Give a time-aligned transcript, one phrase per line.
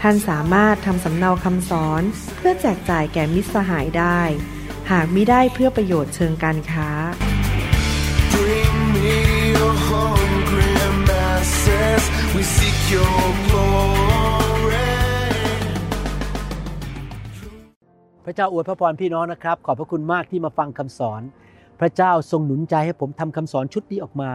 [0.00, 2.02] ท่านสามารถทำสำเนาคำสอน
[2.36, 4.20] เพื่อแจกจ่ายแก่มิตรสหายได้
[4.90, 6.88] หากมิได้เพื่อประโยชน์เชิงการค้า
[18.24, 21.22] พระเจ้าอวยพระพรพี่น้องนะครับ ขอบพระคุณมากที่มาฟังคำสอน
[21.80, 24.30] พระเจ้าทรงหนุนใจให้ผมทำคำสอนชุดนี้ออกมา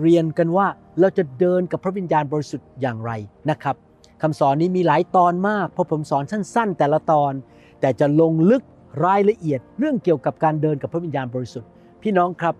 [0.00, 0.66] เรียนกันว่า
[0.98, 3.10] เราจะเดินกับพระวิญญาณบริสุทธิ์อย่างไร
[3.50, 3.87] นะครับ
[4.22, 7.32] คำสอนนี้มีหลายตอนมาก เพราะผมสอนสั้น ๆ แต่ละตอน
[7.80, 8.62] แต่จะลงลึก
[9.04, 11.68] รายละเอียดเรื่องเกี่ยวกับการเดินกับพระวิญญาณบริสุทธิ์
[12.02, 12.54] พี่น้องครับ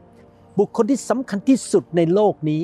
[0.58, 2.62] บุคคลที่สำคัญที่สุดในโลกนี้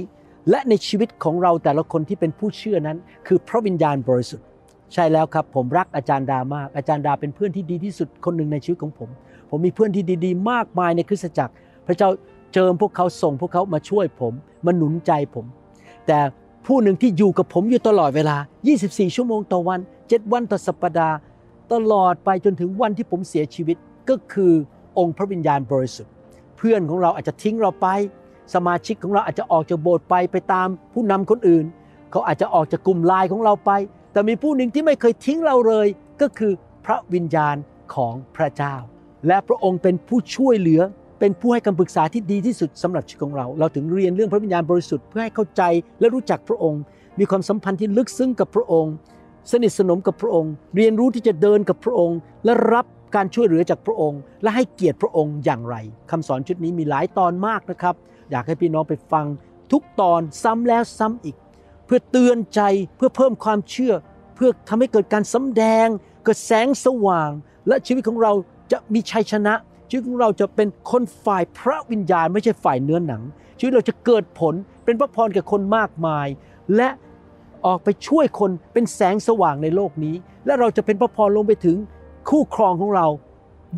[0.51, 4.47] และในชีวิตของเราแต่ละคนที่เป็นผู้เชื่อนั้น คือพระวิญญาณบริสุทธิ์
[4.93, 9.09] ใช่แล้วครับผมรักอาจารย์ดามาก อาจารย์ดาเป็นเพื่อนที่ดีที่สุดคนหนึ่งในชีวิตของผม
[9.51, 11.55] ผมมีเพื่อนที่ดีๆ มากมายในคริสตจักร
[11.87, 12.09] พระเจ้า
[12.55, 14.33] เจิมพวกเขาส่งพวกเขามาช่วยผม
[14.67, 15.47] มาหนุนใจผม
[16.07, 16.19] แต่
[16.67, 18.37] ผู้หนึ่งที่อยู่กับผมอยู่ตลอดเวลา
[18.77, 21.17] 24 ชั่วโมงต่อวัน 7 วันต่อสัปดาห์
[21.73, 23.77] ตลอดไปจนถึงวันที่ผมเสียชีวิต
[24.09, 24.53] ก็คือ
[24.99, 26.13] องค์พระวิญญาณบริสุทธิ์
[26.57, 27.87] เพื่อนของเราอาจจะทิ้งเราไป
[28.55, 31.65] สมาชิกของเราอาจจะออกจากโบสถ์ไปไปตามผู้นำคนอื่น
[32.11, 33.71] เขาอาจจะออกจากกลุ่มไลน์ของเราไป
[34.13, 35.87] แต่มีผู้หนึ่งที่ไม่เคยทิ้งเราเลย
[36.21, 36.53] ก็คือ
[36.85, 37.57] พระวิญญาณ
[37.95, 38.75] ของพระเจ้า
[39.27, 40.81] และพระองค์เป็นผู้ช่วยเหลือ
[41.19, 45.63] เป็นผู้ให้คำปรึกษาที่ดีที่สุดสำหรับชีวิตของเรา เราถึงเรียนเรื่องพระวิญญาณบริสุทธิ์เพื่อให้เข้าใจ
[46.01, 46.81] และรู้จักพระองค์
[47.19, 48.93] มีความสัมพันธ์ที่ลึกซึ้งกับพระองค์
[49.51, 55.77] สนิทสนมกับพระองค์ เรียนรู้ที่จะเดินกับพระองค์ และรับการช่วยเหลือจากพระองค์ และให้เกียรติพระองค์อย่างไร
[56.11, 57.95] คำสอนชุดนี้มีหลายตอนมากนะครับ
[58.31, 59.27] อยากให้พี่น้องไปฟัง
[59.73, 61.37] ทุกตอนซ้ำแล้วซ้ำอีก
[61.87, 62.61] เพื่อเตือนใจ
[62.97, 63.95] เพื่อเพิ่มความเชื่อ
[64.35, 65.87] เพื่อทำให้เกิดการสำแดง
[66.25, 67.31] เกิดแสงสว่าง
[67.69, 68.33] และชีวิตของเรา
[68.73, 69.55] จะมีชัยชนะ
[69.89, 73.23] ชีวิตของเราจะเป็นคนฝ่ายพระวิญญาณ ไม่ใช่ฝ่ายเนื้อหนัง
[73.59, 76.27] ชีวิตเราจะเกิดผลเป็นพระพรแก่คนมากมาย
[76.77, 76.89] และ
[77.67, 80.15] ออกไปช่วยคนเป็นแสงสว่างในโลกนี้
[80.47, 81.77] และเราจะเป็นพระพรลงไปถึง
[82.29, 83.07] คู่ครองของเรา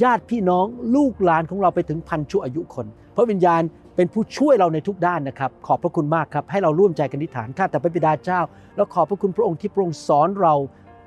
[0.02, 2.86] ญาติพี่น้องลูกหลานของเราไปถึงพันชั่วอายุคน
[3.16, 3.62] พระวิญญาณ
[3.96, 8.40] เป็นผู้ช่วยเราในทุกด้านนะครับ ขอบพระคุณมากครับ ให้เราร่วมใจกันอธิษฐานข้าแต่พระบิดาเจ้า
[8.76, 10.54] แล้วขอบพระคุณพระองค์ที่พระองค์สอนเรา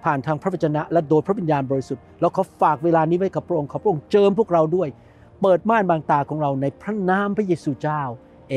[0.03, 4.89] ผ่านทางพระวจนะและโดยพระวิญญาณบริสุทธิ์แล้วขอฝากเวลานี้ไว้กับพระองค์ขอพระองค์เจิมพวกเราด้วย
[5.41, 8.01] เปิดม่านบางตาของเราในพระนามพระเยซูเจ้า
[8.49, 8.55] เอ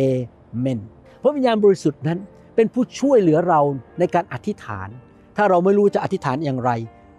[0.58, 0.80] เมน
[1.22, 2.18] พระวิญญาณบริสุทธิ์นั้น
[2.54, 3.60] เป็นผู้ช่วยเหลือเรา
[3.98, 4.88] ในการอธิษฐาน
[5.36, 6.70] ถ้าเราไม่รู้จะอธิษฐานอย่างไร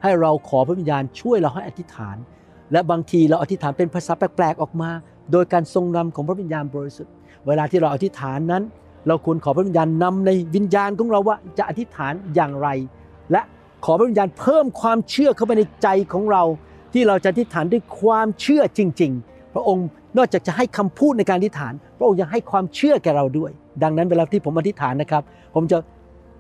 [0.04, 2.18] ให้เราขอพระวิญญาณช่วยเราให้อธิษฐาน
[2.72, 4.90] และบางทีเราอธิษฐานเป็นภาษาแปลกๆออกมา
[5.32, 7.14] โดยการทรงนำของพระวิญญาณบริสุทธิ์
[7.48, 8.64] เวลาที่เราอธิษฐานนั้น
[9.08, 12.68] เราควรขอพระวิญญาณนำในวิญญาณของเราว่าจะอธิษฐานอย่างไร
[13.32, 13.42] และ
[13.84, 16.44] ขอพระวิญญาณเพิ่มความเชื่อเข้าไปในใจของเรา
[16.94, 23.52] ที่เราจะอธิษฐานด้วยความเชื่อจริง ๆ พระองค์นอกจากจะให้คำพูดในการอธิษฐาน พระองค์ยังให้ความเชื่อแก่เราด้วย
[23.84, 25.24] ดังนั้นเวลาที่ผมอธิษฐานนะครับ
[25.56, 25.78] ผมจะ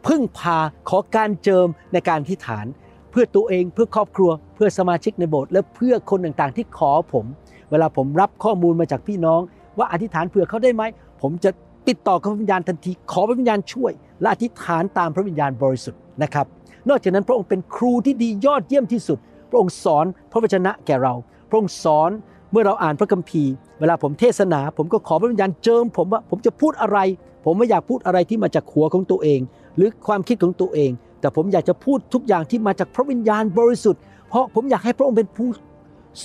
[0.07, 0.57] พึ่งพา
[0.89, 2.65] ขอการเจิมในการอธิษฐาน
[3.11, 7.25] เพื่อตัวเองเพื่อครอบครัว เพื่อสมาชิกในโบสถ์และเพื่อคนต่างๆ ที่ขอผม
[7.71, 9.41] เวลาผมรับข้อมูลมาจากพี่น้อง
[9.77, 10.83] ว่าอธิษฐานเผื่อเขาได้ไหม
[11.21, 11.49] ผมจะ
[11.87, 16.45] ติดต่อกับพระวิญญาณทันที ขอพระวิญญาณช่วย และอธิษฐานตามพระวิญญาณบริสุทธิ์นะครับ
[16.89, 19.17] นอกจากนั้นพระองค์เป็นครูที่ดียอดเยี่ยมที่สุด
[19.49, 21.13] พระองค์สอนพระวจนะแก่เรา
[21.49, 22.11] พระองค์สอน
[22.51, 26.97] เมื่อเราอ่านพระคัมภีร์ เวลาผมเทศนา ผมก็ขอพระวิญญาณเจิม ผมว่าผมจะพูดอะไร
[27.45, 29.39] ผมไม่อยากพูดอะไรที่มาจากหัวของตัวเอง
[29.75, 35.49] หรือความคิดของตัวเอง แต่ผมอยากจะพูดทุกอย่างที่มาจากพระวิญญาณบริสุทธิ์ เพราะผมอยากให้พระองค์เป็นผู้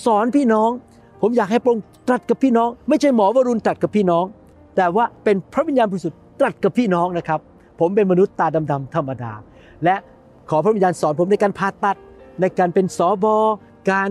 [0.04, 0.70] สอนพี่น้อง
[1.22, 4.24] ผมอยากให้พระองค์ตรัสกับพี่น้อง ไม่ใช่หมอวรุณตรัสกับพี่น้อง
[4.76, 7.40] แต่ว่าเป็นพระวิญญาณบริสุทธิ์ตรัสกับพี่น้องนะครับ
[7.80, 9.32] ผมเป็นมนุษย์ตาดำๆธรรมดา
[9.84, 9.94] และ
[10.50, 11.96] ขอพระวิญญาณสอนผมในการผ่าตัด
[12.40, 13.36] ในการเป็นสอบอ
[13.90, 14.10] การ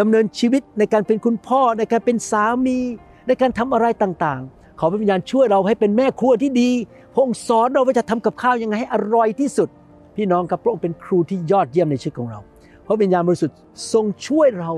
[0.00, 2.78] ดำเนินชีวิตในการเป็นคุณพ่อ ในการเป็นสามี
[3.26, 6.70] ในการทำอะไรต่างๆ ขอพระวิญญาณช่วยเราให้เป็นแม่ครัวที่ดี
[7.14, 9.68] พระองค์สอนเราว่าจะทำกับข้าวยังไงให้อร่อยที่สุด
[10.16, 12.40] พี่น้องครับพระองค์เป็นครูที่ยอดเยี่ยมในชีวิตของเรา
[12.86, 13.56] พระวิญญาณบริสุทธิ์
[13.92, 14.70] ทรงช่วยเรา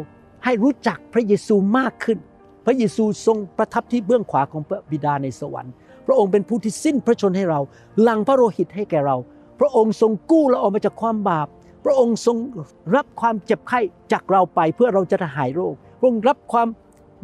[0.45, 2.19] ให้รู้จักพระเยซูมากขึ้น
[2.67, 5.73] พระเยซูทรงประทับที่เบื้องขวาของพระบิดาในสวรรค์
[6.07, 7.61] พระองค์เป็นผู้ที่สิ้นพระชนให้เรา
[8.03, 9.17] หลังพระโลหิตให้แก่เรา
[9.61, 11.47] พระองค์ทรงกู้เราออกมาจากความบาป
[11.85, 12.37] พระองค์ทรง
[12.95, 13.81] รับความเจ็บไข้
[14.13, 16.69] จากเราไปเพื่อเราจะหายโรค พระองค์รับความ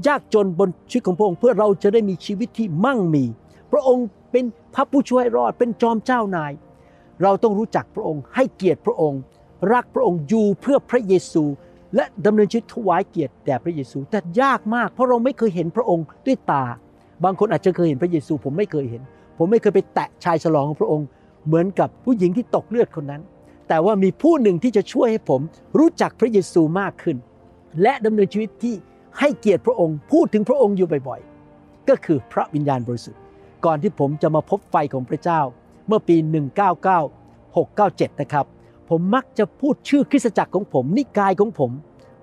[0.07, 3.25] ยากจนบนชีวิตของพระองค์เพื่อเราจะได้มีชีวิตที่มั่งมี
[3.73, 4.45] พระองค์เป็น
[4.75, 6.53] พระผู้ช่วยรอดเป็นจอมเจ้านาย
[7.23, 9.21] เราต้องรู้จักพระองค์ให้เกียรติพระองค์
[9.73, 11.45] รักพระองค์อยู่เพื่อพระเยซู
[11.97, 16.65] และดำเนินชีวิตถวายเกียรติแด่พระเยซู แต่ยากมาก เพราะเราไม่เคยเห็นพระองค์ด้วยตา
[17.25, 19.03] บางคนอาจจะเคยเห็นพระเยซู ผมไม่เคยเห็น
[19.39, 21.07] ผมไม่เคยไปแตะชายฉลองของพระองค์
[21.47, 23.23] เหมือนกับผู้หญิงที่ตกเลือดคนนั้น
[23.69, 25.41] แต่ว่ามีผู้หนึ่งที่จะช่วยให้ผม
[25.79, 27.17] รู้จักพระเยซูมากขึ้น
[27.83, 28.75] และดำเนินชีวิตที่
[29.19, 33.21] ให้เกียรติพระองค์ พูดถึงพระองค์อยู่บ่อยๆ ก็คือพระวิญญาณบริสุทธิ์
[33.65, 35.41] ก่อนที่ผมจะมาพบไฟของพระเจ้า
[35.87, 36.17] เมื่อปี
[36.99, 38.47] 1996-97 นะครับ
[38.91, 41.71] ผมมักจะพูดชื่อคริสตจักรของผม นิกายของผม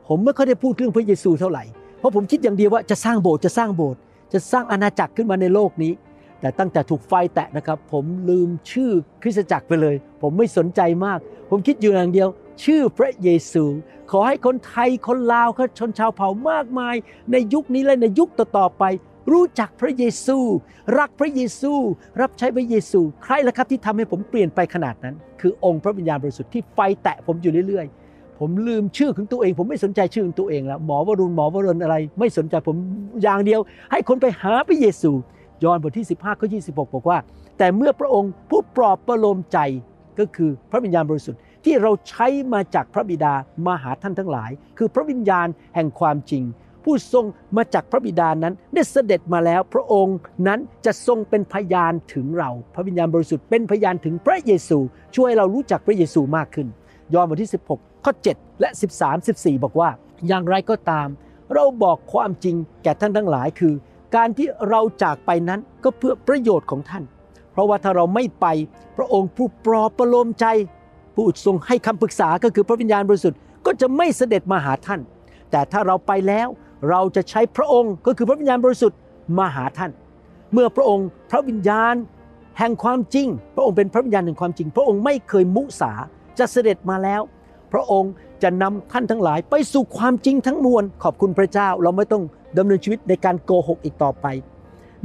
[0.07, 1.63] ผมไม่ค่อยได้พูดเรื่องพระเยซูเท่าไหร่
[1.99, 3.99] เพราะผมคิดอย่างเดียวว่าจะสร้างโบสถ์จะสร้างโบสถ์
[4.33, 5.91] จะสร้างอาณาจักรขึ้นมาในโลกนี้
[6.41, 8.91] แต่ตั้งแต่ถูกไฟแตะนะครับ ผมลืมชื่อ
[9.21, 11.19] คริสตจักรไปเลย ผมไม่สนใจมาก
[11.49, 12.29] ผมคิดอยู่อย่างเดียว
[12.63, 13.63] ชื่อพระเยซู
[14.11, 16.95] ขอให้คนไทยคนลาวคนชนชาวเผ่ามากมาย
[17.31, 18.83] ในยุคนี้และในยุคต่อๆไป
[19.31, 20.37] รู้จักพระเยซู
[20.99, 21.73] รักพระเยซู
[22.21, 32.75] รับใช้พระเยซู ใครล่ะครับที่ทำให้ผมเปลี่ยนไปขนาดนั้น คือองค์พระวิญญาณบริสุทธิ์ที่ไฟแตะผมอยู่เรื่อยๆ ผมลืมชื่อของตัวเอง ผมไม่สนใจชื่อของตัวเองแล้วหมอวรุณหมอวรุณอะไร ไม่สนใจผม
[33.23, 33.59] อย่างเดียว
[33.91, 35.11] ให้คนไปหาพระเยซู
[35.63, 37.17] ยอห์นบทที่ 15ข้อ26 บอกว่า
[37.57, 39.57] แต่เมื่อพระองค์ผู้ปลอบประโลมใจ
[40.19, 43.33] ก็คือพระวิญญาณบริสุทธิ์ที่เราใช้มาจากพระบิดา
[43.65, 46.43] มาหาท่านทั้งหลาย คือพระวิญญาณแห่งความจริง
[46.83, 47.25] ผู้ทรง
[47.57, 50.17] มาจากพระบิดานั้นได้เสด็จมาแล้ว พระองค์
[50.47, 54.77] นั้นจะทรงเป็นพยานถึงเรา พระวิญญาณบริสุทธิ์เป็นพยานถึงพระเยซู
[55.15, 56.67] ช่วยเรารู้จักพระเยซูมากขึ้น
[57.13, 59.89] ยอห์นบทที่ 16 ข้อ 7 และ 13 14 บอกว่า
[60.27, 61.07] อย่างไรก็ตาม
[61.53, 63.73] เราบอกความจริงแก่ท่านทั้งหลายคือ
[64.15, 67.03] การที่เราจากไปนั้นก็เพื่อประโยชน์ของท่าน
[67.51, 68.45] เพราะว่าถ้าเราไม่ไป
[68.97, 70.45] พระองค์ผู้ปลอบประโลมใจ
[71.15, 74.99] ผู้ทรงให้คำปรึกษาก็คือพระวิญญาณบริสุทธิ์ก็จะไม่เสด็จมาหาท่าน
[75.51, 76.47] แต่ถ้าเราไปแล้ว
[76.89, 78.97] เราจะใช้พระองค์ก็คือพระวิญญาณบริสุทธิ์
[79.37, 79.91] มาหาท่าน
[80.53, 81.95] เมื่อพระองค์พระวิญญาณ
[82.57, 85.91] แห่งความจริง พระองค์เป็นพระวิญญาณแห่งความจริง พระองค์ไม่เคยมุสา
[86.39, 87.21] จะเสด็จมาแล้ว
[87.73, 88.11] พระองค์
[88.43, 92.23] จะนำท่านทั้งหลายไปสู่ความจริงทั้งมวล ขอบคุณพระเจ้าเราไม่ต้อง
[92.57, 94.27] ดำเนินชีวิตในการโกหกอีกต่อไป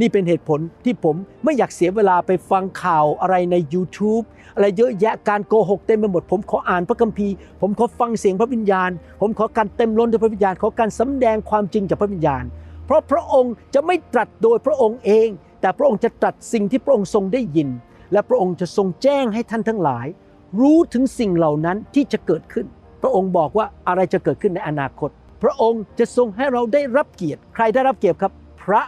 [0.00, 8.90] นี่เป็นเหตุผลที่ผมไม่อยากเสียเวลาไปฟังข่าวอะไรใน YouTube อะไรเยอะแยะการโกหกเต็มไปหมด ผมขออ่านพระคัมภีร์ ผมขอฟังเสียงพระวิญญาณ
[9.20, 12.44] ผมขอการเต็มล้นด้วยพระวิญญาณ ขอการสำแดงความจริงจากพระวิญญาณ
[12.86, 15.28] เพราะพระองค์จะไม่ตรัสโดยพระองค์เอง
[15.60, 17.68] แต่พระองค์จะตรัสสิ่งที่พระองค์ทรงได้ยิน
[18.12, 20.06] และพระองค์จะทรงแจ้งให้ท่านทั้งหลาย
[20.60, 22.66] รู้ถึงสิ่งเหล่านั้นที่จะเกิดขึ้น
[23.04, 25.10] ระองค์บอกว่าอะไรจะเกิดขึ้นในอนาคต
[25.42, 28.32] พระองค์จะทรงให้เราได้รับเกียรติ ใครได้รับเกียรติครับ
[28.64, 28.82] พระ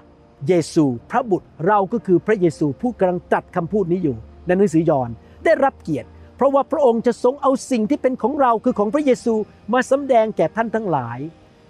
[0.49, 4.17] เยซู พระบุตรเราก็คือพระเยซูผู้กำลังตรัสคำพูดนี้อยู่
[4.47, 5.11] ในหนังสือยอห์น
[5.45, 9.35] ได้รับเกียรติ เพราะว่าพระองค์จะทรงเอาสิ่งที่เป็นของเราคือของพระเยซู
[9.73, 11.19] มาสำแดงแก่ท่านทั้งหลาย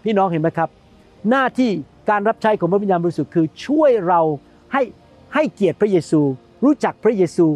[0.04, 0.68] พี่น้องเห็นไหมครับ
[1.30, 1.70] หน้าที่
[2.10, 4.20] การรับใช้ของพระวิญญาณบริสุทธิ์คือช่วยเรา
[4.72, 4.82] ให้
[5.34, 6.20] ให้เกียรติพระเยซู
[6.64, 7.46] รู้จักพระเยซู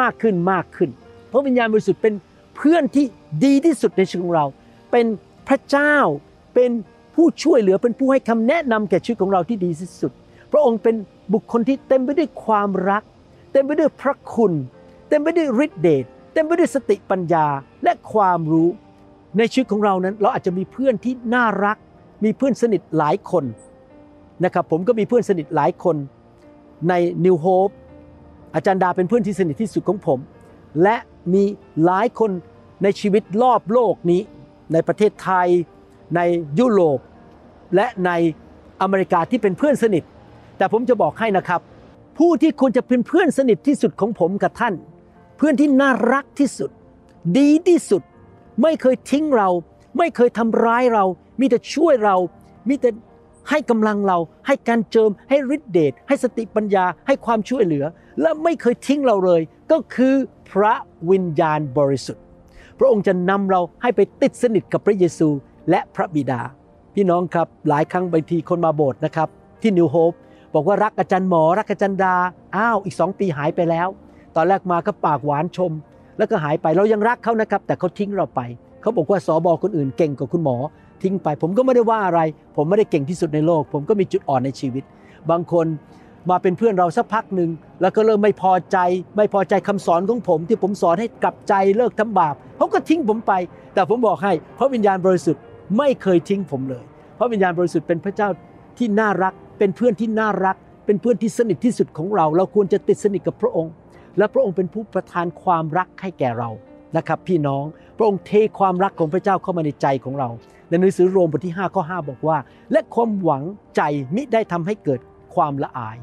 [0.00, 0.90] มากขึ้นมากขึ้น
[1.32, 2.14] พระวิญญาณบริสุทธิ์เป็น
[2.56, 3.06] เพื่อนที่
[3.44, 4.46] ดีที่สุดในชีวิตของเรา
[4.90, 5.06] เป็น
[5.48, 5.96] พระเจ้า
[6.54, 6.70] เป็น
[7.14, 10.12] ผู้ช่วยเหลือเป็นผู้ให้คำแนะนำแก่ชีวิตของเราที่ดีที่สุด
[10.52, 10.94] พระองค์เป็น
[11.34, 13.02] บุคคลที่เต็มไปด้วยความรัก
[13.52, 14.52] เต็มไปด้วยพระคุณ
[15.08, 17.46] เต็มไปด้วยฤทธิเดชเต็มไปด้วยสติปัญญา
[17.84, 18.68] และความรู้
[19.38, 21.76] ในชีวิตของเรานั้น เราอาจจะมีเพื่อนที่น่ารัก
[22.24, 23.44] มีเพื่อนสนิทหลายคน
[24.44, 25.96] นะครับผมก็มีเพื่อนสนิทหลายคน
[26.88, 26.94] ใน
[27.24, 27.74] New Hope
[28.54, 30.18] อาจารย์ดาเป็นเพื่อนที่สนิทที่สุดของผม
[30.82, 30.96] และ
[31.34, 31.44] มี
[31.84, 32.30] หลายคน
[32.82, 34.20] ในชีวิตรอบโลกนี้
[34.72, 35.48] ในประเทศไทย
[36.16, 36.20] ใน
[36.58, 36.98] ยุโรป
[37.76, 38.10] และใน
[38.80, 40.04] อเมริกาที่เป็นเพื่อนสนิท
[40.58, 41.60] แต่ผมจะบอกให้นะครับ
[42.18, 44.74] ผู้ที่ควรจะเป็นเพื่อนสนิทที่สุดของผมกับท่าน
[45.36, 46.70] เพื่อนที่น่ารักที่สุด
[47.38, 48.02] ดีที่สุด
[48.62, 49.48] ไม่เคยทิ้งเรา
[49.98, 51.04] ไม่เคยทำร้ายเรา
[51.40, 52.16] มีแต่ช่วยเรา
[52.68, 52.90] มีแต่
[53.50, 57.84] ให้กำลังเรา ให้การเจิม ให้ฤทธิเดช ให้สติปัญญา ให้ความช่วยเหลือ
[58.20, 60.14] และไม่เคยทิ้งเราเลย ก็คือ
[60.50, 60.74] พระ
[61.10, 62.24] วิญญาณบริสุทธิ์
[62.80, 65.28] พระองค์จะนำเราให้ไปติดสนิทกับพระเยซู
[65.70, 66.40] และพระบิดา
[66.94, 69.28] พี่น้องครับหลายครั้งบางทีคนมาโบสถ์นะครับ
[69.62, 70.12] ที่นิวโฮป
[70.54, 72.14] บอกว่ารักอาจารย์หมอรักอาจารย์ดา
[72.56, 73.88] อ้าวอีกสองปีหายไปแล้ว
[74.36, 75.72] ตอนแรกมาก็ปากหวานชม
[76.18, 78.40] แล้วก็หายไปเรายังรักเขานะครับ แต่เขาทิ้งเราไป
[78.80, 80.56] เขาบอกว่าสอบอคนอื่นเก่งกว่าคุณหมอ
[81.02, 82.20] ทิ้งไป ผมก็ไม่ได้ว่าอะไร
[82.56, 84.84] ผมไม่ได้เก่งที่สุดในโลก ผมก็มีจุดอ่อนในชีวิต
[85.30, 85.66] บางคน
[86.30, 87.50] มาเป็นเพื่อนเราสักพักหนึ่ง
[87.80, 88.78] แล้วก็เริ่มไม่พอใจ
[89.16, 93.32] ไม่พอใจคำสอนของผม ที่ผมสอนให้กลับใจเลิกทำบาปเขาก็ทิ้งผมไป
[93.74, 95.42] แต่ผมบอกให้พระวิญญาณบริสุทธิ์
[95.78, 96.84] ไม่เคยทิ้งผมเลย
[97.18, 98.28] พระวิญญาณบริสุทธิ์เป็นพระเจ้า
[98.78, 103.72] ที่น่ารัก เป็นเพื่อนที่น่ารัก เป็นเพื่อนที่สนิทที่สุดของเรา เราควรจะติดสนิทกับพระองค์
[104.18, 106.50] และพระองค์เป็นผู้ประทานความรักให้แก่เรา
[106.96, 107.64] นะครับ พี่น้อง
[107.96, 110.28] พระองค์เทความรักของพระเจ้าเข้ามาในใจของเรา
[110.68, 112.38] ในหนังสือโรมบทที่5ข้อ5บอกว่า
[112.72, 113.42] และความหวัง
[113.76, 113.82] ใจ
[114.14, 115.00] มิได้ทำให้เกิด
[115.34, 115.96] ความละอาย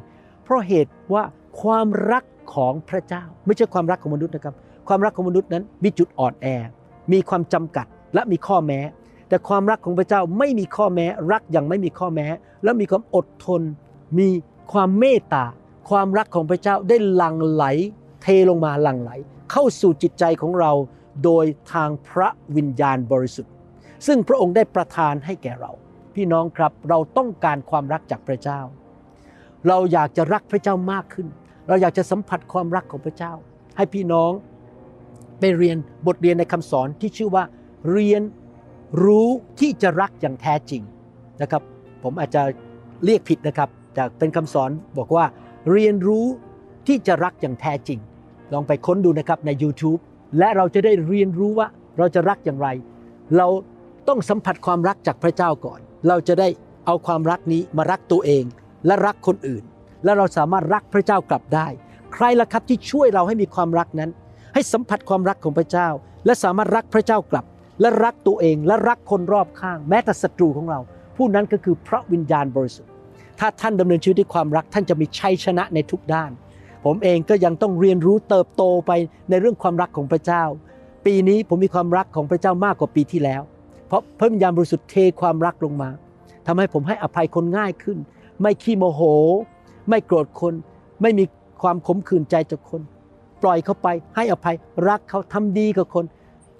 [0.48, 1.24] เพราะเหตุว่า
[1.62, 2.24] ความรัก
[2.56, 4.56] ของพระเจ้า ไม่ใช่ความรักของมนุษย์นะครับ
[4.88, 6.48] ความรักของมนุษย์นั้นมีจุดอ่อนแอ
[7.12, 8.80] มีความจำกัดและมีข้อแม้
[9.30, 12.28] แต่ความรักของพระเจ้าไม่มีข้อแม้ รักอย่างไม่มีข้อแม้
[12.64, 13.62] และมีความอดทน
[14.20, 14.30] มี
[14.72, 15.46] ความเมตตา
[15.90, 17.66] ความรักของพระเจ้าได้หลั่งไหล
[18.22, 19.12] เทลงมาหลั่งไหล
[19.52, 20.72] เข้าสู่จิตใจของเรา
[21.24, 23.54] โดยทางพระวิญญาณบริสุทธิ์
[24.08, 25.72] ซึ่งพระองค์ได้ประทานให้แก่เรา
[26.16, 28.60] พี่น้องครับเราต้องการความรักจากพระเจ้า
[29.68, 31.28] เราอยากจะรักพระเจ้ามากขึ้น
[31.68, 33.34] เราอยากจะสัมผัสความรักของพระเจ้า
[33.78, 34.32] ให้พี่น้อง
[35.40, 37.44] ไปเรียนบทเรียนในคำสอนที่ชื่อว่า
[37.92, 38.22] เรียน
[39.04, 39.28] รู้
[39.60, 40.82] ที่จะรักอย่างแท้จริง
[41.42, 41.62] นะครับ
[42.04, 42.42] ผมอาจจะ
[43.06, 45.26] เรียกผิดนะครับแต่เป็นคำสอนบอกว่า
[45.72, 46.26] เรียนรู้
[46.88, 48.00] ที่จะรักอย่างแท้จริง
[48.54, 50.00] ลองไปค้นดูนะครับใน YouTube
[50.38, 52.68] และเราจะได้เรียนรู้ว่าเราจะรักอย่างไร
[53.38, 53.48] เรา
[54.08, 56.48] ต้องสัมผัสความรักจากพระเจ้าก่อน เราจะได้
[56.86, 58.44] เอาความรักนี้มารักตัวเอง
[58.88, 59.64] และรักคนอื่น
[60.04, 61.68] และเราสามารถรักพระเจ้ากลับได้
[62.14, 64.10] ใครล่ะครับที่ช่วยเราให้มีความรักนั้น
[64.54, 65.88] ให้สัมผัสความรักของพระเจ้า
[66.26, 67.46] และสามารถรักพระเจ้ากลับ
[67.82, 70.80] และรักตัวเองและรักคนรอบข้าง แม้แต่ศัตรูของเรา
[71.18, 72.92] ผู้นั้นก็คือพระวิญญาณบริสุทธิ์
[73.40, 76.32] ถ้าท่านดำเนินชีวิตด้วยความรักท่านจะมีชัยชนะในทุกด้าน
[76.86, 78.92] ผมเองก็ยังต้องเรียนรู้เติบโตไป
[79.30, 80.44] ในเรื่องความรักของพระเจ้า
[81.06, 83.42] ปีนี้ผมมีความรักของพระเจ้ามากกว่าปีที่แล้ว
[83.88, 85.90] เพราะพระวิญญาณบริสุทธิ์เทความรักลงมา
[86.48, 87.98] ทำให้ผมให้อภัยคนง่ายขึ้น
[88.42, 89.02] ไม่ขี้โมโห
[89.90, 90.54] ไม่โกรธคน
[91.02, 91.24] ไม่มี
[91.62, 92.82] ความขมขื่นใจจากคน
[93.44, 94.56] ปล่อยเขาไปให้อภัย
[94.88, 96.06] รักเขาทำดีกับคน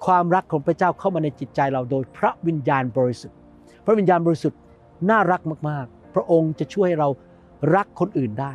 [0.06, 3.36] ความรักของพระเจ้าเข้ามาในจิตใจเราโดยพระวิญญาณบริสุทธิ์
[3.84, 4.58] พระวิญญาณบริสุทธิ์
[5.10, 7.08] น่ารักมากๆ พระองค์จะช่วยให้เรา
[7.74, 8.52] รักคนอื่นได้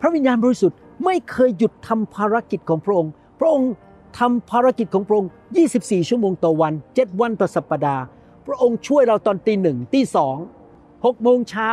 [0.00, 3.70] พระวิญญาณบริสุทธิ์ไม่เคยหยุดทำภารกิจของพระองค์ พระองค์
[4.18, 5.30] ทำภารกิจของพระองค์
[5.68, 8.02] 24 ชั่วโมงต่อวัน 7 วันต่อสัปดาห์
[8.46, 10.36] พระองค์ช่วยเราตอนตีหนึ่งตีสอง
[11.04, 11.68] หกโมงเช้า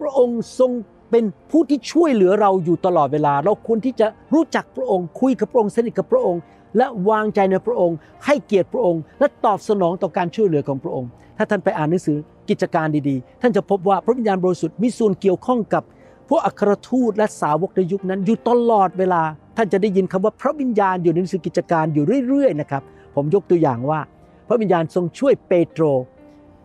[0.00, 0.70] พระองค์ทรง
[1.10, 6.40] เป็นผู้ที่ช่วยเหลือเราอยู่ตลอดเวลา เราควรที่จะรู้จักพระองค์ คุยกับพระองค์สนิทกับพระองค์
[6.76, 11.08] และวางใจในพระองค์ ให้เกียรติพระองค์ และตอบสนองต่อการช่วยเหลือของพระองค์
[11.38, 15.82] ถ้าท่านไปอ่านหนังสือกิจการดีๆ ท่านจะพบว่าพระวิญญาณบริสุทธิ์มีส่วนเกี่ยวข้องกับ
[16.28, 19.22] พวกอัครทูตและสาวกในยุคนั้นอยู่ตลอดเวลา
[19.56, 22.82] ท่านจะได้ยินคำว่าพระวิญญาณอยู่ในหนังสือกิจการอยู่เรื่อยๆนะครับ
[23.14, 24.00] ผมยกตัวอย่างว่า
[24.48, 25.84] พระวิญญาณทรงช่วยเปโตร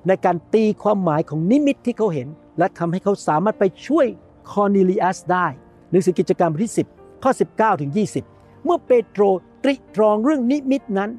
[0.07, 2.27] ในการตีความหมายของนิมิตที่เขาเห็น
[2.59, 4.07] และทำให้เขาสามารถไปช่วย
[4.51, 5.47] คอร์เนลิอัสได้
[5.89, 7.91] หนังสือกิจการบทที่ 10 ข้อ 19 ถึง
[8.27, 9.23] 20 เมื่อเปโตร
[9.63, 11.09] ตริตรองเรื่องนิมิตนั้น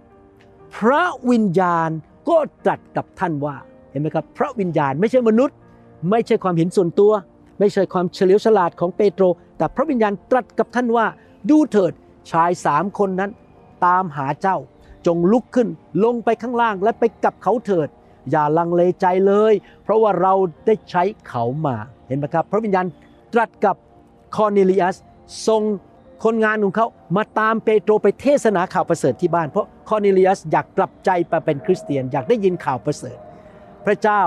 [0.77, 1.91] พระวิญญาณ
[2.29, 3.57] ก็ตรัสกับท่านว่า
[3.91, 5.57] เห็นไหมครับ พระวิญญาณไม่ใช่มนุษย์
[6.11, 7.13] ไม่ใช่ความเห็นส่วนตัว
[7.59, 9.25] ไม่ใช่ความเฉลียวฉลาดของเปโตร
[9.59, 11.07] แต่พระวิญญาณตรัสกับท่านว่า
[11.51, 11.93] ดูเถิด
[12.31, 13.31] ชายสามคนนั้น
[13.85, 14.57] ตามหาเจ้า
[15.07, 15.69] จงลุกขึ้น
[16.05, 17.89] ลงไปข้างล่างและไปกับเขาเถิด
[18.31, 19.53] อย่าลังเลใจเลย
[19.85, 20.33] เพราะว่าเรา
[20.67, 22.87] ได้ใช้เขามาเห็นไหมครับ พระวิญญาณ
[23.33, 23.77] ตรัสกับ
[24.37, 24.97] คอร์เนลิอัส
[25.47, 25.63] ส่ง
[26.25, 33.19] คนงานของเขามาตามเปโตรไปเทศนาข่าวประเสริฐที่บ้าน เพราะคอร์เนลิอัสอยากกลับใจไปเป็นคริสเตียน อยากได้ยินข่าวประเสริฐ
[33.87, 34.23] พระเจ้า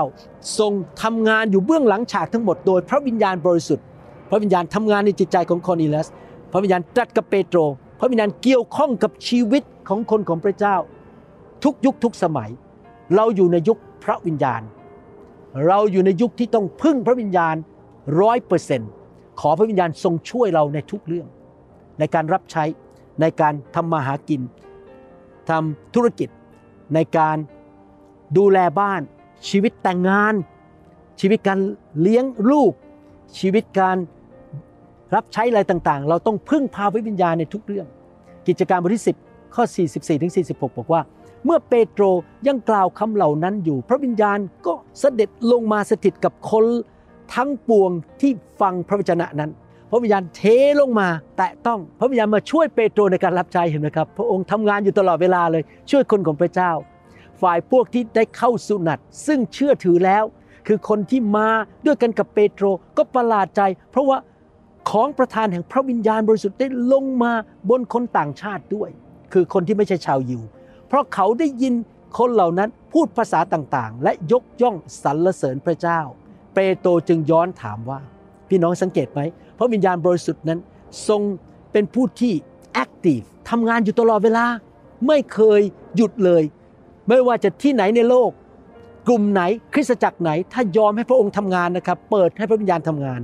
[0.58, 3.84] ทรงทำงานอยู่เบื้องหลังฉากทั้งหมดโดยพระวิญญาณบริสุทธิ์
[4.30, 6.08] พระวิญญาณทำงานในจิตใจของคอร์เนลิอัส
[6.52, 7.58] พระวิญญาณตรัสกับเปโตร
[8.00, 10.76] พระวิญญาณเกี่ยวข้องกับชีวิตของคนของพระเจ้า
[11.64, 12.50] ทุกยุคทุกสมัย
[13.16, 14.62] เราอยู่ในยุค พระวิญญาณ
[15.66, 17.56] เราอยู่ในยุคที่ต้องพึ่งพระวิญญาณ
[18.20, 18.90] ร้อยเปอร์เซ็นต์
[19.40, 21.26] ขอพระวิญญาณทรงช่วยเราในทุกเรื่อง
[21.98, 22.64] ในการรับใช้
[23.20, 24.40] ในการทำมาหากิน
[25.50, 26.28] ทำธุรกิจ
[26.94, 27.36] ในการ
[28.38, 29.00] ดูแลบ้าน
[29.48, 30.34] ชีวิตแต่งงาน
[31.20, 31.58] ชีวิตการ
[32.00, 32.72] เลี้ยงลูก
[33.38, 33.96] ชีวิตการ
[35.14, 37.86] รับใช้อะไรต่างๆ เราต้องพึ่งพาพระวิญญาณในทุกเรื่อง
[38.48, 41.00] กิจการบทที่10ข้อ 44ถึง46 บอกว่า
[41.44, 42.04] เมื่อเปโตร
[42.46, 46.64] ยังกล่าวคำเหล่านั้นอยู่ พระวิญญาณก็เสด็จลงมาสถิตกับคน
[47.34, 49.50] ทั้งปวงที่ฟังพระวจนะนั้น
[49.90, 50.42] พระวิญญาณเท
[50.80, 56.72] ลงมา แตะต้องพระวิญญาณมาช่วยเปโตรในการรับใช้เห็นไหมครับ พระองค์ทำงานอยู่ตลอดเวลาเลย ช่วยคนของพระเจ้า
[57.42, 60.24] ฝ่ายพวกที่ได้เข้าสุนัตซึ่งเชื่อถือแล้ว
[60.66, 61.48] คือคนที่มา
[61.86, 62.64] ด้วยกันกับเปโตร
[62.96, 63.60] ก็ประหลาดใจ
[63.90, 64.18] เพราะว่า
[64.90, 67.32] ของประทานแห่งพระวิญญาณบริสุทธิ์ได้ลงมา
[67.70, 68.90] บนคนต่างชาติด้วย
[69.32, 70.42] คือคนที่ไม่ใช่ชาวยิว
[70.94, 71.74] ราะเขาได้ยิน
[72.18, 76.00] คนเหล่านั้นพูดภาษาต่างๆ และยกย่องสรรเสริญพระเจ้า
[76.54, 78.00] เปโตรจึงย้อนถามว่า
[78.48, 79.20] พี่น้องสังเกตไหม
[79.58, 80.58] พระวิญญาณบริสุทธิ์นั้น
[81.08, 81.22] ทรง
[81.72, 82.32] เป็นผู้ที่
[82.72, 83.20] แอคทีฟ
[83.50, 84.44] ทำงานอยู่ตลอดเวลา
[85.06, 85.60] ไม่เคย
[85.96, 86.42] หยุดเลย
[87.08, 88.30] ไม่ว่าจะที่ไหนในโลก
[89.08, 89.42] กลุ่มไหน
[89.74, 93.20] คริสตจักรไหน ถ้ายอมให้พระองค์ทำงานนะครับ เปิดให้พระวิญญาณทำงาน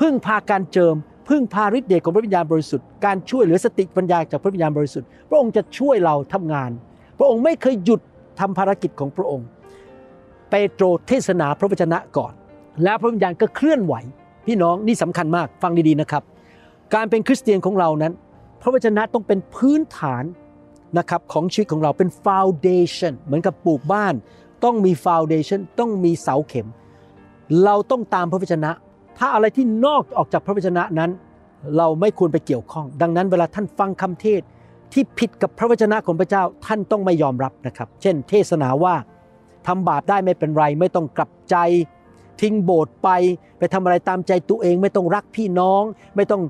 [0.00, 0.94] พึ่งพาการเจิม
[1.28, 6.70] พึ่งพาฤทธิ์เดชของพระวิญญาณบริสุทธิ์การช่วยเหลือสติปัญญาจากพระวิญญาณบริสุทธิ์พระองค์จะช่วยเราทำงาน
[7.18, 8.00] พระองค์ไม่เคยหยุด
[8.40, 9.46] ทำภารกิจของพระองค์
[10.50, 12.32] เปโตรเทศนาพระวจนะก่อน
[12.84, 13.94] แล้วพระวิญญาณก็เคลื่อนไหว
[14.46, 16.22] พี่น้องนี่สำคัญมากฟังดีๆนะครับ
[16.94, 18.12] การเป็นคริสเตียนของเรานั้น
[18.62, 20.24] พระวจนะต้องเป็นพื้นฐาน
[20.98, 24.14] นะครับของชีวิตของเราเป็น foundation เหมือนกับปลูกบ้าน
[24.64, 26.66] ต้องมีฟาวเดชันต้องมีเสาเข็ม
[27.64, 28.70] เราต้องตามพระวจนะ
[29.18, 31.10] ถ้าอะไรที่นอกออกจากพระวจนะนั้น
[31.76, 34.42] เราไม่ควรไปเกี่ยวข้อง ดังนั้นเวลาท่านฟังคำเทศ
[34.92, 38.94] ที่ผิดกับพระวจนะของพระเจ้าท่านต้องไม่ยอมรับนะครับ เช่น เทศนาว่า
[39.66, 41.56] ทำบาปได้ไม่เป็นไร ไม่ต้องกลับใจ
[42.40, 43.08] ทิ้งโบสถ์ไป
[43.58, 45.82] ไปทำอะไรตามใจตัวเอง ไม่ต้องรักพี่น้อง
[46.16, 46.42] ไม่ต้อง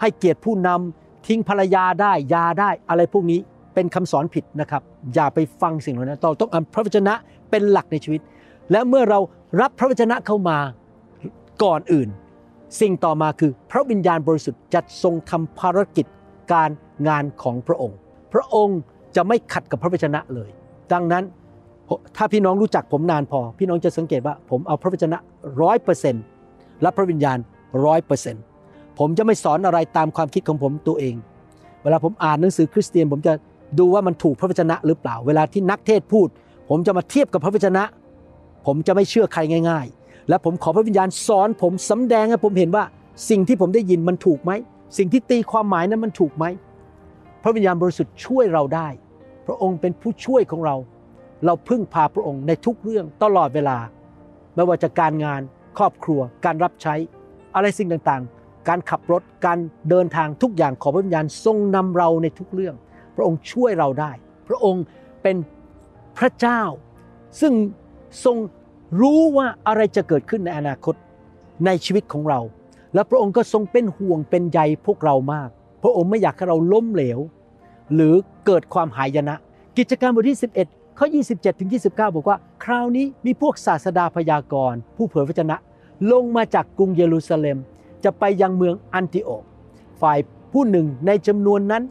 [0.00, 3.40] ให้เกียรติผู้นำทิ้งภรรยาได้ยาได้ อะไรพวกนี้
[3.74, 4.82] เป็นคำสอนผิดนะครับ
[5.14, 7.14] อย่าไปฟังสิ่งเหล่านั้นเราต้องเอานพระวจนะ
[7.50, 8.20] เป็นหลักในชีวิต
[8.70, 9.18] และเมื่อเรา
[9.60, 10.58] รับพระวจนะเข้ามา
[11.62, 12.08] ก่อนอื่น
[12.80, 16.06] สิ่งต่อมาคือพระวิญญาณบริสุทธิ์จะทรงทำภารกิจ
[16.52, 16.68] การ
[17.08, 17.96] งานของพระองค์
[18.32, 18.78] พระองค์
[19.16, 20.50] จะไม่ขัดกับพระวจนะเลย
[20.92, 21.24] ดังนั้น
[22.16, 25.18] ถ้าพี่น้องรู้จักผมนานพอ พี่น้องจะสังเกตว่าผมเอาพระวจนะ
[25.62, 26.24] ร้อยเปอร์เซ็นต์
[26.82, 27.38] และพระวิญญาณ
[27.84, 28.42] ร้อยเปอร์เซ็นต์
[28.98, 31.14] ผมจะไม่สอนอะไรตามความคิดของผมตัวเอง
[31.82, 33.32] เวลาผมอ่านหนังสือคริสเตียน ผมจะ
[33.78, 36.28] ดูว่ามันถูกพระวจนะหรือเปล่า เวลาที่นักเทศพูด
[36.70, 37.84] ผมจะมาเทียบกับพระวจนะ
[38.66, 42.84] ผมจะไม่เชื่อใครง่าย ๆ และผมขอพระวิญญาณสอนผมสำแดงให้ผมเห็นว่า
[43.30, 44.52] สิ่งที่ผมได้ยินมันถูกไหม
[44.96, 46.44] สิ่งที่ตีความหมายนั้นมันถูกไหม
[47.42, 48.88] พระวิญญาณบริสุทธิ์ช่วยเราได้
[49.46, 50.76] พระองค์เป็นผู้ช่วยของเรา
[51.46, 53.78] เราพึ่งพาพระองค์ในทุกเรื่องตลอดเวลา
[54.54, 55.40] ไม่ว่าจะการงาน
[55.78, 56.94] ครอบครัว การรับใช้
[57.54, 59.58] อะไรสิ่งต่างๆ การขับรถ การ
[59.90, 62.74] เดินทางทุกอย่างขอพระวิญญาณทรงนำเราในทุกเรื่อง
[63.16, 64.12] พระองค์ช่วยเราได้
[64.48, 64.84] พระองค์
[65.22, 65.36] เป็น
[66.18, 66.62] พระเจ้า
[67.40, 67.52] ซึ่ง
[68.24, 68.36] ทรง
[69.00, 70.94] รู้ว่าอะไรจะเกิดขึ้นในอนาคต
[71.66, 72.40] ในชีวิตของเรา
[72.94, 75.48] และพระองค์ก็ทรงเป็นห่วงเป็นใยพวกเรามาก
[75.82, 77.20] พระองค์ไม่อยากให้เราล้มเหลว
[77.94, 78.14] หรือ
[78.46, 79.34] เกิดความหายนะ
[79.78, 85.56] กิจการบทที่ 11 ข้อ 27ถึง29 บอกว่า คราวนี้มีพวกศาสดาพยากรณ์ผู้เผยพระชนะ
[86.12, 87.58] ลงมาจากกรุงเยรูซาเล็ม
[88.04, 89.42] จะไปยังเมืองอันติโอก
[90.00, 90.18] ฝ่าย
[90.52, 91.82] ผู้หนึ่งในจำนวนนั้น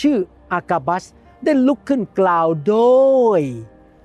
[0.00, 0.18] ชื่อ
[0.52, 1.04] อากาบัส
[1.44, 2.76] ได้ลุกขึ้นกล่าวโด
[3.38, 3.40] ย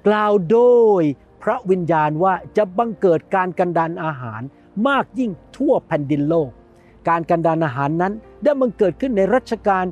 [0.08, 0.60] กล่าวโด
[1.00, 1.04] ย
[1.44, 4.42] พระวิญญาณว่าจะบังเกิดการกันดานอาหาร
[4.88, 6.50] มากยิ่งทั่วแผ่นดินโลก
[7.08, 9.86] การกันดานอาหารนั้นได้บังเกิดขึ้นในรัชกาล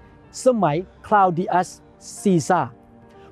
[0.46, 1.70] สมัยคลาวดิอัส
[2.22, 2.62] ซีซา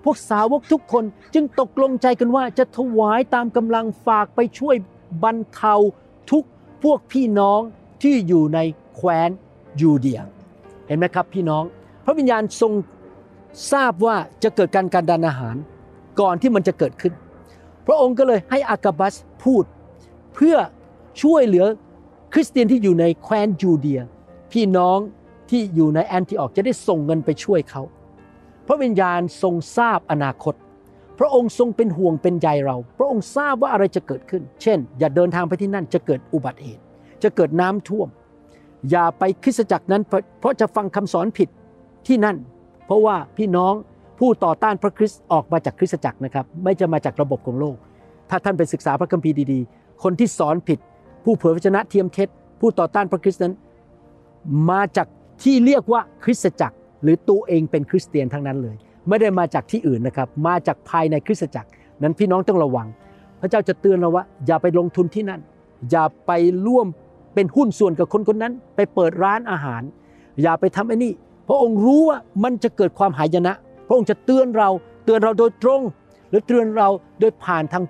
[0.03, 4.75] พวกสาวกทุกคนจึงตกลงใจกันว่าจะถวายตามกำลังฝากไปช่วย
[5.23, 5.73] บรรเทา
[6.31, 6.43] ทุก
[6.83, 7.61] พวกพี่น้อง
[8.01, 8.59] ที่อยู่ใน
[8.95, 9.29] แคว้น
[9.81, 10.21] ยูเดีย
[10.87, 11.63] เห็นไหมครับพี่น้อง
[12.05, 12.73] พระวิญญาณทรง
[13.71, 15.55] ทราบว่าจะเกิดการการดานอาหาร
[16.19, 17.13] ก่อนที่มันจะเกิดขึ้น
[17.87, 19.63] พระองค์ก็เลยให้อากาบัสพูด
[20.35, 20.57] เพื่อ
[21.21, 21.65] ช่วยเหลือ
[22.33, 24.01] คริสเตียนที่อยู่ในแคว้นยูเดีย
[24.51, 24.99] พี่น้อง
[25.49, 27.81] ที่อยู่ในแอนติออกจะได้ส่งเงินไปช่วยเขา
[28.67, 30.55] พระวิญญาณทรงทราบอนาคต
[31.19, 36.83] พระองค์ทรงเป็นห่วงเป็นใยเรา พระองค์ทราบว่าอะไรจะเกิดขึ้น เช่น อย่าเดินทางไปที่นั่นจะเกิดอุบัติเหตุ
[37.23, 38.07] จะเกิดน้ำท่วม
[38.91, 41.49] อย่าไปคริสตจักรนั้น เพราะเพราะจะฟังคำสอนผิด
[42.07, 42.37] ที่นั่น
[42.85, 43.73] เพราะว่าพี่น้อง
[44.19, 47.77] ผู้ต่อต้านพระคริสต์ออกมาจากคริสตจักรนะครับ ไม่จะมาจากระบบของโลก
[48.29, 50.79] ถ้าท่านไปศึกษาพระคัมภีร์ดีๆ คนที่สอนผิด
[51.23, 52.27] ผู้เผยพระชนะเทียมเท็จ
[52.59, 53.53] ผู้ต่อต้านพระคริสต์นั้น
[54.69, 55.07] มาจาก
[55.43, 58.75] ที่เรียกว่าคริสตจักร หรือตัวเองเป็นคริสเตียนทั้งนั้นเลย
[59.09, 61.69] ไม่ได้มาจากที่อื่นนะครับ มาจากภายในคริสตจักร
[62.03, 62.87] นั้นพี่น้องต้องระวัง
[63.39, 65.41] พระเจ้าจะเตือนเราว่า อย่าไปลงทุนที่นั่น
[65.91, 66.31] อย่าไป
[66.67, 66.87] ร่วม
[67.33, 69.81] เป็นหุ้นส่วนกับคนคนนั้น ไปเปิดร้านอาหาร
[70.41, 71.11] อย่าไปทำไอ้นี่
[71.47, 73.53] พระองค์รู้ว่ามันจะเกิดความหายนะ
[73.87, 74.69] พระองค์จะเตือนเรา
[75.05, 75.81] เตือนเราโดยตรง
[76.29, 76.87] หรือเตือนเรา
[77.19, 77.83] โดยผ่านทาง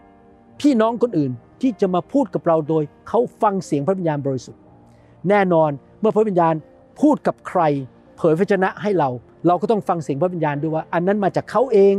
[0.61, 4.61] พี่น้องคนอื่น ที่จะมาพูดกับเราโดยเขาฟังเสียงพระวิญญาณบริสุทธิ์
[5.29, 6.53] แน่นอนเมื่อพระวิญญาณ
[7.01, 7.61] พูดกับใคร
[8.17, 9.09] เผยพระชนะให้เรา
[9.47, 11.95] เราก็ต้องฟังเสียงพระวิญญาณด้วยว่า อันนั้นมาจากเขาเอง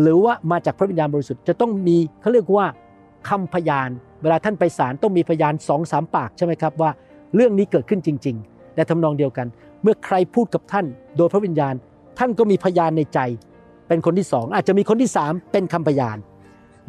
[0.00, 2.66] หรือว่ามาจากพระวิญญาณบริสุทธิ์จะต้องมีเขาเรียกว่า
[3.28, 3.88] คำพยาน
[4.22, 6.90] เวลาท่านไปศาลต้องมีพยานสองสามปากใช่ไหมครับว่า
[7.34, 9.46] เรื่องนี้เกิดขึ้นจริงๆในทำนองเดียวกัน
[9.82, 10.86] เมื่อใครพูดกับท่าน
[11.16, 11.74] โดยพระวิญญาณ
[12.18, 13.18] ท่านก็มีพยานในใจ
[13.88, 16.18] เป็นคนที่สองอาจจะมีคนที่สามเป็นคำพยาน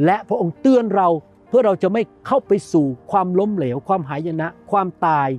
[0.06, 1.08] และพระองค์เตือนเรา
[1.52, 5.30] เพื่อเราจะไม่เข้าไปสู่ความล้มเหลว ความหายนะ ความตาย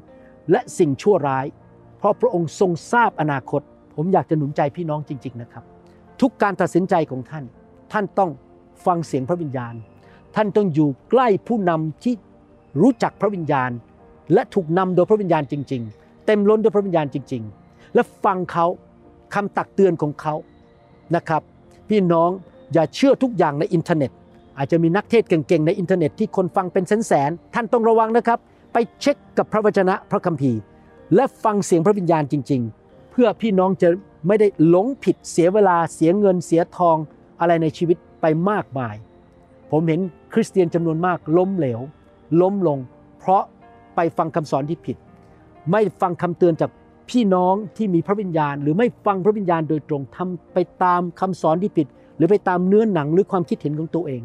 [0.50, 1.46] และสิ่งชั่วร้าย
[1.98, 3.62] เพราะพระองค์ทรงทราบอนาคต
[3.96, 5.64] ผมอยากจะหนุนใจพี่น้องจริง ๆนะครับ
[6.20, 7.44] ทุกการตัดสินใจของท่าน
[7.92, 8.30] ท่านต้อง
[8.86, 9.74] ฟังเสียงพระวิญญาณ
[10.36, 12.14] ท่านต้องอยู่ใกล้ผู้นำที่
[12.82, 13.70] รู้จักพระวิญญาณ
[14.32, 18.66] และถูกนำโดยพระวิญญาณจริง ๆ เต็มล้นด้วยพระวิญญาณจริง ๆ และฟังเขา
[19.34, 20.34] คำตักเตือนของเขา
[21.16, 21.42] นะครับ
[21.88, 22.30] พี่น้อง
[22.72, 24.10] อย่าเชื่อทุกอย่างในอินเทอร์เน็ต
[24.58, 28.38] อาจจะมีนักเทศน์เก่งๆ ในอินเทอร์เน็ตที่คนฟังเป็นแสนๆ ท่านต้องระวังนะครับ
[28.72, 30.60] ไปเช็คกับพระวจนะพระคัมภีร์
[31.14, 33.88] และฟังเสียงพระวิญญาณจริง ๆ เพื่อพี่น้องจะ
[34.26, 36.96] ไม่ได้หลงผิดเสียเวลาเสียเงินเสียทอง
[37.40, 38.94] อะไรในชีวิตไปมากมาย
[39.70, 40.00] ผมเห็น
[40.32, 41.80] คริสเตียนจำนวนมากล้มเหลว
[42.40, 42.78] ล้มลง
[43.18, 43.42] เพราะ
[43.94, 44.96] ไปฟังคำสอนที่ผิด
[45.70, 46.70] ไม่ฟังคำเตือนจาก
[47.10, 51.86] พี่น้องที่มีพระวิญญาณ หรือไม่ฟังพระวิญญาณโดยตรงทำไปตามคำสอนที่ผิด
[52.16, 54.22] หรือไปตามเนื้อหนังหรือความคิดเห็นของตัวเอง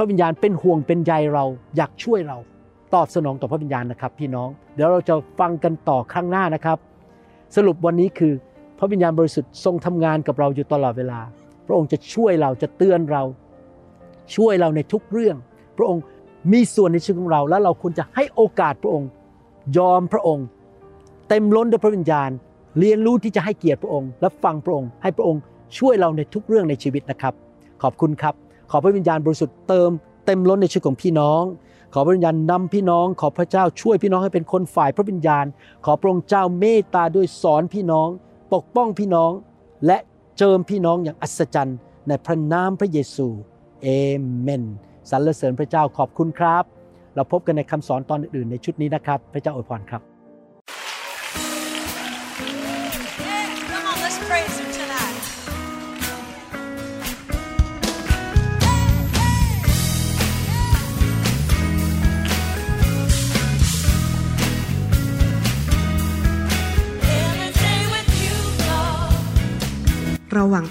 [0.00, 1.44] พระวิญญาณเป็นห่วงเป็นใยเรา
[1.76, 2.38] อยากช่วยเรา
[2.94, 6.78] ตอบสนองต่อพระวิญญาณนะครับ พี่น้อง เดี๋ยวเราจะฟังกันต่อครั้งหน้านะครับ
[7.56, 8.32] สรุปวันนี้คือ
[8.78, 11.20] พระวิญญาณบริสุทธิ์ทรงทำงานกับเราอยู่ตลอดเวลา
[11.66, 13.22] พระองค์จะช่วยเราจะเตือนเรา
[14.36, 15.36] ช่วยเราในทุกเรื่อง
[15.78, 16.02] พระองค์
[16.52, 19.08] มีส่วนในชีวิตของเรา และเราควรจะให้โอกาสพระองค์
[19.78, 20.46] ยอมพระองค์
[21.28, 22.30] เต็มล้นด้วยพระวิญญาณ
[22.78, 25.40] เรียนรู้ที่จะให้เกียรติพระองค์ และฟังพระองค์ ให้พระองค์
[25.78, 27.34] ช่วยเราในทุกเรื่องในชีวิตนะครับ
[27.82, 28.36] ขอบคุณครับ
[28.70, 29.90] ขอพระวิญญาณบริสุทธิ์เติม
[30.26, 31.42] เต็มล้นในชีวิตของพี่น้อง
[31.94, 35.44] ขอพระวิญญาณนำพี่น้อง ขอพระเจ้าช่วยพี่น้องให้เป็นคนฝ่ายพระวิญญาณ
[35.84, 38.08] ขอพระองค์เจ้าเมตตาด้วยสอนพี่น้อง
[38.54, 39.30] ปกป้องพี่น้อง
[39.86, 39.98] และ
[40.38, 41.78] เจิมพี่น้องอย่างอัศจรรย์
[42.08, 43.26] ในพระนามพระเยซู
[43.82, 43.88] เอ
[44.40, 44.64] เมน
[45.10, 46.64] สรรเสริญพระเจ้าขอบคุณครับ
[47.14, 50.17] เราพบกันในคำสอนตอนอื่นๆในชุดนี้นะครับ พระเจ้าอวยพรครับ